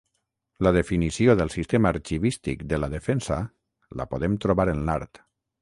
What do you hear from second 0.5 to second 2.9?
La definició del sistema arxivístic de